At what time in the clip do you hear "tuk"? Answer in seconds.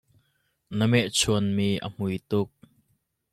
2.29-2.49